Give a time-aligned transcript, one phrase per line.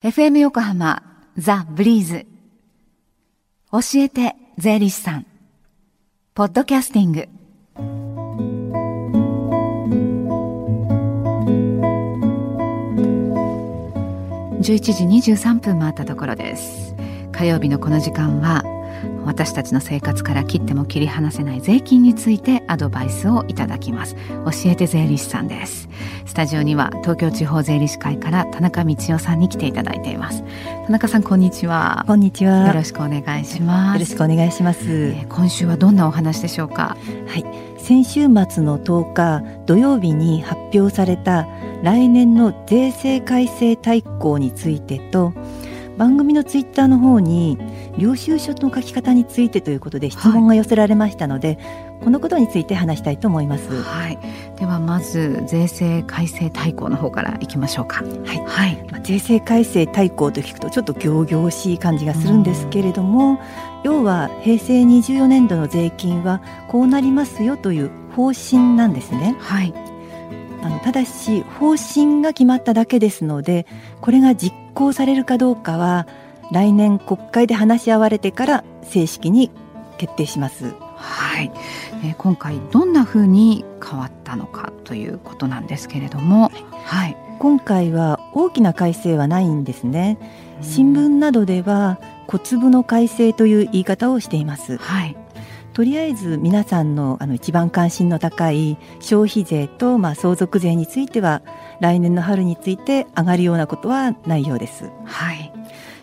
[0.00, 1.02] FM 横浜
[1.36, 2.24] ザ・ブリーズ。
[3.72, 5.26] 教えて税理士さん。
[6.34, 7.28] ポッドキャスティング。
[14.60, 16.94] 11時23分回ったところです。
[17.32, 18.62] 火曜日のこの時間は
[19.28, 24.16] 私たちの生活から切っても切り離せない税金についてアドバイスをいただきます。
[24.16, 25.88] 教えて税理士さんです。
[26.24, 30.42] スタジオには東京地方税理士会から田中道夫さんに来ていただいています。
[30.86, 32.04] 田中さんこんにちは。
[32.06, 32.68] こんにちは。
[32.68, 33.94] よろしくお願いします。
[33.94, 36.96] よろしくお願いします、えー、今週はどんなお話でしょうか？
[37.26, 37.44] はい。
[37.78, 41.46] 先週末の10日土曜日に発表された
[41.82, 45.34] 来年の税制改正大綱についてと
[45.98, 47.58] 番組のツイッターの方に
[47.98, 53.82] 領収書の書き方についてということで質問が寄せられましたので、はい、このことについて話したいと思います。
[53.82, 54.18] はい。
[54.56, 58.02] ではまず税制改正大綱の方からいきましょうか。
[58.24, 58.38] はい。
[58.46, 58.86] はい。
[58.90, 63.40] まあ、税制改正大綱と聞くとちょっと仰々しい感じがするんですけれども、
[63.84, 69.36] 要は平成24年度の税金はこうなりますよという方針なんですね。
[69.40, 69.74] はい。
[70.62, 73.66] あのただし方針が決まっただけですので
[74.00, 76.08] これが実行されるかどうかは
[76.50, 79.50] 来年国会で話し合われてから正式に
[79.98, 80.74] 決定します。
[80.96, 81.52] はい、
[82.04, 86.50] えー、今回どんなふうに変わったのかということなんですけれども、
[86.84, 90.18] はい、今回は大きな改正はないんですね。
[90.60, 94.76] 新聞などでは小粒の改正という言い方をしています。
[94.78, 95.16] はい。
[95.72, 101.40] とりあえず皆さんのあの一番関心の高い消費税とまあ相続税については
[101.80, 104.90] 来年の春について上がるようなことはないようです。
[105.04, 105.52] はい。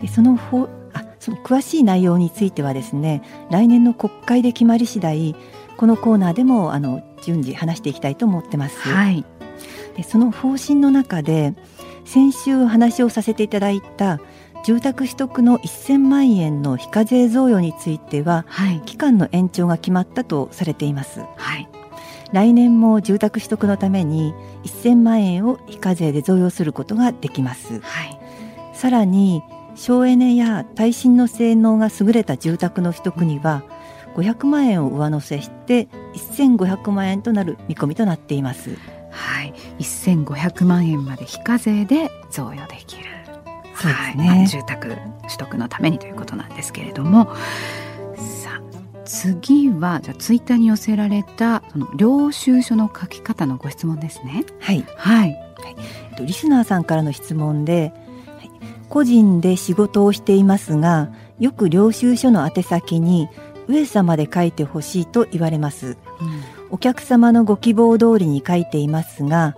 [0.00, 5.36] でそのほあその詳しい内容についてはですね来年の国会で決まり次第
[5.76, 8.80] このコーナーでもあの順次話していきたいと思ってます。
[8.88, 9.24] はい。
[9.96, 11.54] でその方針の中で
[12.04, 14.20] 先週お話をさせていただいた
[14.64, 21.68] 住宅取得の1000万円の非課税贈与については、はい、期間の延長が決まったとされています、はい、
[22.32, 28.18] 来年も住宅取得のために1000万円を非課税で贈与することができます、はい、
[28.74, 29.42] さらに
[29.74, 33.62] 省エネや耐震の性能が優れた住宅の取得には
[34.14, 35.88] 500万円を上乗せして
[36.36, 38.76] 1500万円となる見込みとなっています。
[39.10, 43.04] はい、1500万円まで非課税で贈与できる。
[43.74, 44.98] そうですね、はい、住宅取
[45.38, 47.34] 得のためにということなんですけれども。
[48.16, 48.60] さあ
[49.04, 54.44] 次はじゃあツイッターに寄せられたその領収書の書き方のご質問ですね。
[54.60, 58.09] はい、はい、はい、リスナーさんからの質問で、はい、
[58.90, 63.28] 個人で仕事をしていますがよく領収書の宛先に
[63.68, 65.96] 上様で書いてほしいと言われます、うん、
[66.70, 69.56] お客様のご希望通りに書いていますが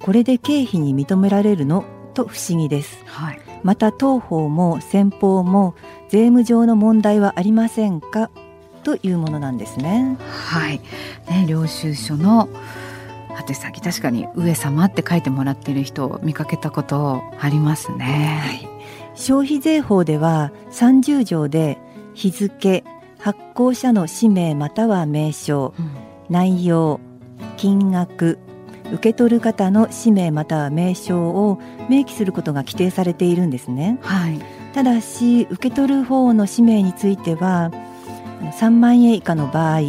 [0.00, 1.84] これで経費に認められるの？
[2.12, 5.74] と不思議です、はい、また当方も先方も
[6.10, 8.30] 税務上の問題はありませんか？
[8.84, 10.18] というものなんですね。
[10.20, 10.80] はい、
[11.28, 12.50] ね領収書の
[13.36, 18.40] 宛先確かに上様って書いてもらっている人を見かけたことありますね。
[18.42, 18.68] はい、
[19.14, 21.78] 消費税法では30条で
[22.14, 22.84] 日付
[23.18, 25.90] 発行者の氏名または名称、うん、
[26.28, 27.00] 内容
[27.56, 28.38] 金額
[28.92, 31.58] 受け取る方の氏名または名称を
[31.88, 33.98] 明記することが規定されているんですね。
[34.02, 34.38] はい、
[34.74, 37.70] ただし受け取る方の氏名については
[38.60, 39.80] 3万円以下の場合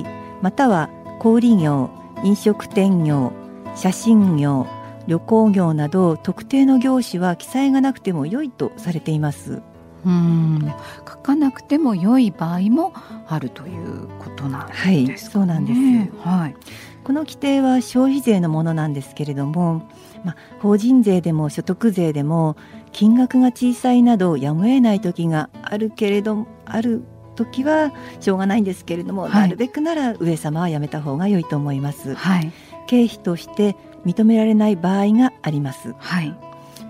[0.41, 0.89] または
[1.19, 1.89] 小売業
[2.25, 3.33] 飲食店業
[3.75, 4.65] 写真業
[5.05, 9.61] 旅行業など特定の業種は記載がなくても良いとされています。
[10.03, 10.73] うん
[11.07, 12.93] 書かなくても良い場合も
[13.27, 16.27] あるということなんですか、ね、はい、そうなんです。
[16.27, 16.55] はい。
[17.03, 19.87] この規定は消費税のものなんですけれども、
[20.23, 22.57] まあ、法人税でも所得税でも
[22.91, 27.03] 金額が小さいなどやむを得ない時があるけれどある
[27.35, 32.15] 時はしょうがないんですけれども、はい、なるべくなら上様はやめた方が良いと思います。
[32.15, 32.51] はい、
[32.87, 33.75] 経費として
[34.05, 35.93] 認められない場合があります。
[35.99, 36.29] はい、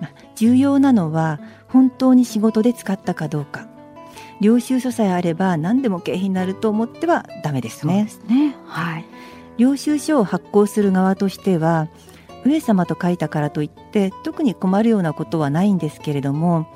[0.02, 3.68] まあ、重要なのは本当に仕事で使ったかどうか。
[4.42, 8.08] 領収書さえあれば何でも経費になると思ってはダメですね。
[8.10, 9.06] すねはい。
[9.58, 11.88] 領収書を発行する側としては
[12.46, 16.68] 上様と書いたからといって特に困るようなことはないんですけれども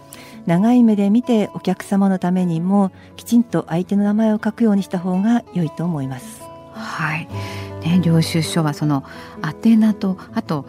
[0.45, 6.41] 長い目で見てお客様のためにもきちんと相手の名前を書くようにした方が良いと思います。
[6.73, 7.27] はい、
[7.81, 9.03] ね、領収書はその
[9.63, 10.65] 宛名とあと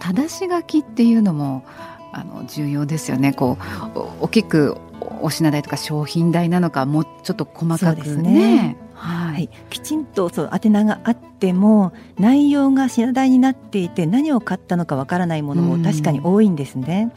[0.00, 1.64] 正し書きっていうのも
[2.12, 3.32] あの重要ですよね。
[3.32, 3.58] こ
[3.94, 4.76] う大きく
[5.20, 8.32] お品代とか商品代なのかもうちょっと細かくね。
[8.32, 17.12] ねはい、きちんとそう宛名があっても内容が品代になっていて何を買ったのかわからないものも確かに多いんですね。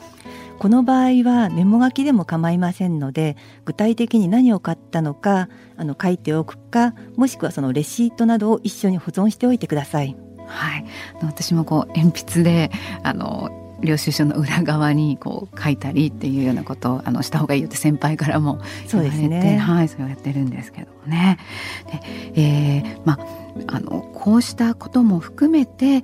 [0.60, 5.48] この場合はメモ書きでも構いませんので具体的に何を買ったのか
[5.78, 10.18] あの書いておくかもしくはそのレシートなどを一緒に保存しておいてください。
[10.46, 10.86] はい、
[11.22, 12.72] 私もこう鉛筆で
[13.04, 13.50] あの
[13.81, 18.60] 領収書の裏側にこう書いたりっていうようなことをあのした方がいいよって先輩からも
[18.92, 21.38] 言われて、ね、はい、そうやってるんですけどもね。
[22.36, 23.20] でえー、まあ
[23.68, 26.04] あのこうしたことも含めて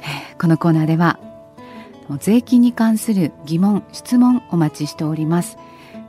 [0.00, 1.18] えー、このコーナーでは
[2.20, 5.58] 税金に関する疑問質問お待ちしております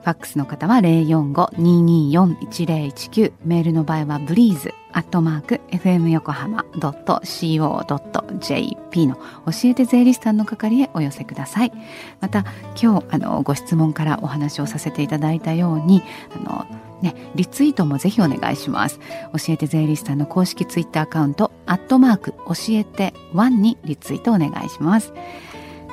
[0.08, 9.22] ファックスの方は045-224-1019メールの場合はブリーズアットマーク FM 横浜 .co.jp の教
[9.66, 11.74] えて税理士さんの係へお寄せください
[12.22, 12.46] また
[12.82, 16.02] 今日あのご質問からお話をさせていただいたように
[16.34, 16.66] あの
[17.02, 18.98] ね、リツイートもぜひお願いします。
[18.98, 19.04] 教
[19.50, 25.14] えて税理士さんの公式ツイッターアカウント、アットマーク、教えてワンにリツイートお願いします。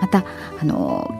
[0.00, 0.24] また、
[0.58, 1.10] あの、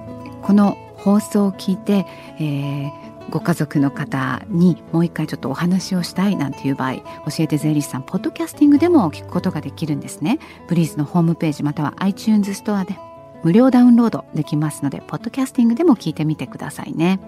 [0.41, 2.07] この放送を聞いて、
[2.39, 2.91] えー、
[3.31, 7.05] ご家族の方にもう一回ちょっとお話をしたいなんていう場合教
[7.41, 10.39] えて税理士さんポッドキャスティングでも聞くことができるんですね。
[10.67, 12.97] ブリーズのホームページまたは iTunes ストアで
[13.43, 17.21] 無料ダウンロードできますのでポッドキャスティングでも聞いてみてくださいね。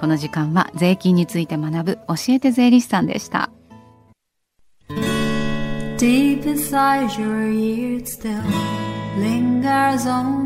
[0.00, 3.50] この時間は税金について学ぶ教えて税理士さんでした。
[5.98, 8.42] Deep inside your ears still
[9.18, 10.45] lingers on